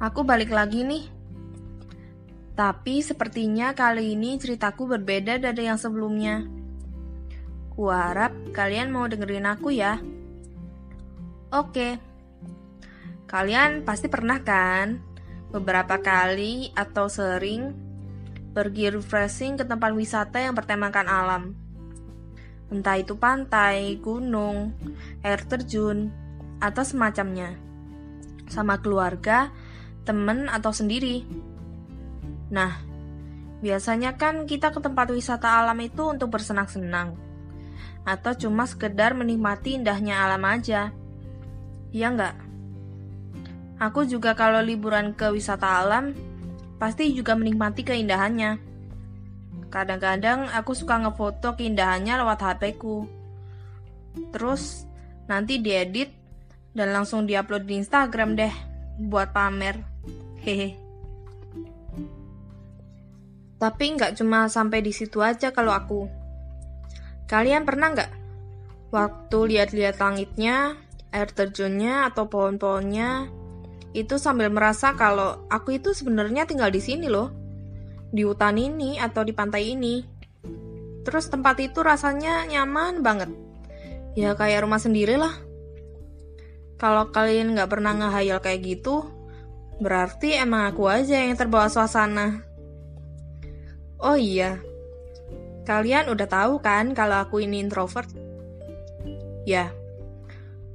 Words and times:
aku 0.00 0.20
balik 0.22 0.52
lagi 0.52 0.84
nih. 0.84 1.04
Tapi 2.56 3.04
sepertinya 3.04 3.76
kali 3.76 4.16
ini 4.16 4.40
ceritaku 4.40 4.88
berbeda 4.88 5.36
dari 5.36 5.68
yang 5.68 5.76
sebelumnya. 5.76 6.44
Kuharap 7.76 8.32
kalian 8.56 8.88
mau 8.88 9.04
dengerin 9.04 9.44
aku 9.44 9.68
ya. 9.76 10.00
Oke. 11.52 12.00
Kalian 13.28 13.84
pasti 13.84 14.08
pernah 14.08 14.40
kan 14.40 15.04
beberapa 15.52 16.00
kali 16.00 16.72
atau 16.72 17.12
sering 17.12 17.76
pergi 18.56 18.88
refreshing 18.88 19.60
ke 19.60 19.68
tempat 19.68 19.92
wisata 19.92 20.40
yang 20.40 20.56
bertemakan 20.56 21.06
alam. 21.12 21.42
Entah 22.72 22.96
itu 22.96 23.14
pantai, 23.20 24.00
gunung, 24.00 24.72
air 25.20 25.44
terjun, 25.44 26.08
atau 26.56 26.82
semacamnya 26.82 27.54
sama 28.48 28.78
keluarga, 28.78 29.50
temen, 30.06 30.46
atau 30.46 30.70
sendiri. 30.70 31.26
Nah, 32.54 32.78
biasanya 33.58 34.14
kan 34.14 34.46
kita 34.46 34.70
ke 34.70 34.78
tempat 34.78 35.10
wisata 35.10 35.58
alam 35.58 35.76
itu 35.82 36.06
untuk 36.06 36.30
bersenang-senang, 36.30 37.18
atau 38.06 38.32
cuma 38.38 38.64
sekedar 38.70 39.18
menikmati 39.18 39.74
indahnya 39.74 40.22
alam 40.22 40.46
aja. 40.46 40.94
Iya 41.90 42.14
nggak? 42.14 42.36
Aku 43.82 44.08
juga 44.08 44.32
kalau 44.32 44.62
liburan 44.62 45.12
ke 45.12 45.28
wisata 45.34 45.84
alam, 45.84 46.16
pasti 46.80 47.12
juga 47.12 47.36
menikmati 47.36 47.84
keindahannya. 47.84 48.56
Kadang-kadang 49.68 50.48
aku 50.54 50.72
suka 50.72 50.96
ngefoto 51.02 51.58
keindahannya 51.58 52.16
lewat 52.22 52.40
HP 52.40 52.80
ku. 52.80 53.04
Terus 54.32 54.88
nanti 55.28 55.60
diedit 55.60 56.08
dan 56.72 56.96
langsung 56.96 57.28
diupload 57.28 57.68
di 57.68 57.84
Instagram 57.84 58.32
deh 58.38 58.54
buat 58.96 59.32
pamer. 59.32 59.80
Hehe. 60.42 60.76
Tapi 63.56 63.84
nggak 63.96 64.20
cuma 64.20 64.52
sampai 64.52 64.84
di 64.84 64.92
situ 64.92 65.24
aja 65.24 65.52
kalau 65.52 65.72
aku. 65.72 66.08
Kalian 67.24 67.64
pernah 67.64 67.92
nggak 67.96 68.10
waktu 68.92 69.38
lihat-lihat 69.56 69.96
langitnya, 69.98 70.76
air 71.10 71.28
terjunnya 71.32 72.06
atau 72.12 72.28
pohon-pohonnya 72.28 73.32
itu 73.96 74.20
sambil 74.20 74.52
merasa 74.52 74.92
kalau 74.92 75.48
aku 75.48 75.80
itu 75.80 75.96
sebenarnya 75.96 76.44
tinggal 76.44 76.68
di 76.68 76.84
sini 76.84 77.08
loh, 77.08 77.32
di 78.12 78.28
hutan 78.28 78.60
ini 78.60 79.00
atau 79.00 79.24
di 79.24 79.32
pantai 79.32 79.72
ini. 79.72 80.04
Terus 81.00 81.32
tempat 81.32 81.56
itu 81.64 81.80
rasanya 81.80 82.44
nyaman 82.44 83.00
banget. 83.00 83.32
Ya 84.12 84.36
kayak 84.36 84.68
rumah 84.68 84.76
sendiri 84.76 85.16
lah. 85.16 85.45
Kalau 86.76 87.08
kalian 87.08 87.56
nggak 87.56 87.72
pernah 87.72 87.96
ngehayal 87.96 88.44
kayak 88.44 88.60
gitu, 88.64 89.08
berarti 89.80 90.36
emang 90.36 90.68
aku 90.68 90.88
aja 90.92 91.24
yang 91.24 91.32
terbawa 91.36 91.72
suasana. 91.72 92.44
Oh 93.96 94.16
iya, 94.16 94.60
kalian 95.64 96.12
udah 96.12 96.28
tahu 96.28 96.60
kan 96.60 96.92
kalau 96.92 97.16
aku 97.16 97.40
ini 97.40 97.64
introvert? 97.64 98.12
Ya, 99.48 99.72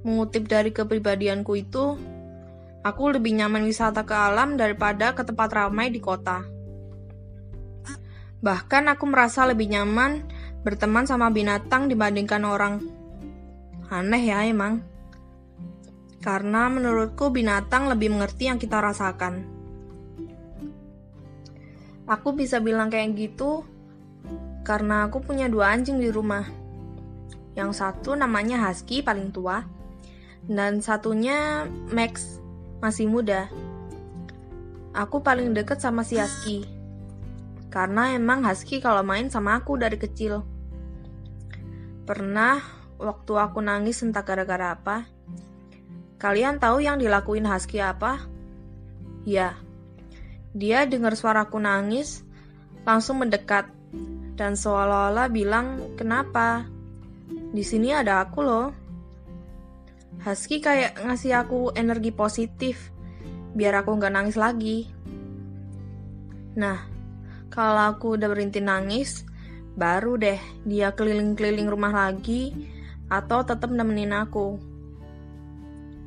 mengutip 0.01 0.49
dari 0.49 0.73
kepribadianku 0.73 1.53
itu, 1.53 2.01
aku 2.81 3.13
lebih 3.13 3.37
nyaman 3.37 3.61
wisata 3.61 4.01
ke 4.01 4.15
alam 4.17 4.57
daripada 4.57 5.13
ke 5.13 5.21
tempat 5.21 5.53
ramai 5.53 5.93
di 5.93 6.01
kota. 6.01 6.41
Bahkan 8.41 8.83
aku 8.89 9.05
merasa 9.05 9.45
lebih 9.45 9.69
nyaman 9.69 10.25
berteman 10.65 11.05
sama 11.05 11.29
binatang 11.29 11.85
dibandingkan 11.85 12.41
orang. 12.41 12.81
Aneh 13.91 14.23
ya 14.33 14.41
emang. 14.49 14.90
Karena 16.21 16.69
menurutku 16.69 17.33
binatang 17.33 17.89
lebih 17.89 18.13
mengerti 18.13 18.45
yang 18.45 18.61
kita 18.61 18.77
rasakan. 18.77 19.41
Aku 22.05 22.37
bisa 22.37 22.61
bilang 22.61 22.93
kayak 22.93 23.17
gitu 23.17 23.65
karena 24.61 25.09
aku 25.09 25.21
punya 25.25 25.49
dua 25.49 25.73
anjing 25.73 25.97
di 25.97 26.13
rumah. 26.13 26.45
Yang 27.57 27.81
satu 27.83 28.13
namanya 28.13 28.61
Husky 28.63 29.03
paling 29.03 29.33
tua, 29.33 29.65
dan 30.45 30.79
satunya 30.79 31.67
Max 31.91 32.39
masih 32.79 33.09
muda. 33.09 33.49
Aku 34.93 35.23
paling 35.23 35.51
deket 35.55 35.81
sama 35.81 36.03
si 36.07 36.19
Husky, 36.19 36.63
karena 37.73 38.15
emang 38.15 38.43
Husky 38.43 38.79
kalau 38.79 39.03
main 39.03 39.27
sama 39.27 39.59
aku 39.59 39.75
dari 39.75 39.99
kecil. 39.99 40.43
Pernah 42.07 42.59
waktu 42.99 43.33
aku 43.35 43.59
nangis 43.63 44.03
entah 44.03 44.23
gara-gara 44.23 44.75
apa, 44.75 45.07
Kalian 46.21 46.61
tahu 46.61 46.85
yang 46.85 47.01
dilakuin 47.01 47.49
Husky 47.49 47.81
apa? 47.81 48.21
Ya, 49.25 49.57
dia 50.53 50.85
dengar 50.85 51.17
suaraku 51.17 51.57
nangis, 51.57 52.21
langsung 52.85 53.25
mendekat, 53.25 53.65
dan 54.37 54.53
seolah-olah 54.53 55.33
bilang, 55.33 55.97
kenapa? 55.97 56.69
Di 57.49 57.65
sini 57.65 57.89
ada 57.89 58.21
aku 58.21 58.39
loh. 58.45 58.69
Husky 60.21 60.61
kayak 60.61 61.01
ngasih 61.01 61.41
aku 61.41 61.73
energi 61.73 62.13
positif, 62.13 62.93
biar 63.57 63.81
aku 63.81 63.97
nggak 63.97 64.13
nangis 64.13 64.37
lagi. 64.37 64.93
Nah, 66.53 66.85
kalau 67.49 67.97
aku 67.97 68.13
udah 68.13 68.29
berhenti 68.29 68.61
nangis, 68.61 69.25
baru 69.73 70.21
deh 70.21 70.37
dia 70.69 70.93
keliling-keliling 70.93 71.65
rumah 71.65 71.89
lagi, 71.89 72.53
atau 73.09 73.41
tetap 73.41 73.73
nemenin 73.73 74.13
aku. 74.13 74.70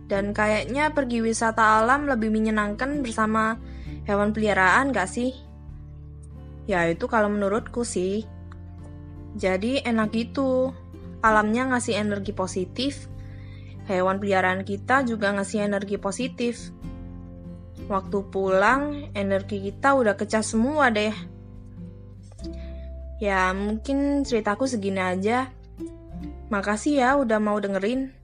Dan 0.04 0.36
kayaknya 0.36 0.92
pergi 0.92 1.24
wisata 1.24 1.80
alam 1.80 2.04
lebih 2.04 2.28
menyenangkan 2.28 3.00
bersama 3.00 3.56
hewan 4.04 4.36
peliharaan 4.36 4.92
gak 4.92 5.08
sih? 5.08 5.32
Ya 6.68 6.84
itu 6.88 7.08
kalau 7.08 7.28
menurutku 7.32 7.84
sih. 7.84 8.28
Jadi 9.36 9.80
enak 9.84 10.12
gitu. 10.12 10.72
Alamnya 11.24 11.72
ngasih 11.72 11.96
energi 11.96 12.36
positif. 12.36 13.08
Hewan 13.88 14.20
peliharaan 14.20 14.64
kita 14.64 15.04
juga 15.04 15.32
ngasih 15.32 15.64
energi 15.64 15.96
positif. 16.00 16.72
Waktu 17.84 18.18
pulang, 18.32 19.12
energi 19.12 19.60
kita 19.60 19.92
udah 19.92 20.16
kecas 20.16 20.56
semua 20.56 20.88
deh. 20.88 21.12
Ya, 23.20 23.52
mungkin 23.52 24.24
ceritaku 24.24 24.64
segini 24.64 25.00
aja. 25.00 25.52
Makasih 26.48 27.00
ya 27.00 27.10
udah 27.20 27.40
mau 27.40 27.60
dengerin. 27.60 28.23